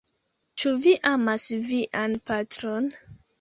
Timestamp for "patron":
2.31-2.89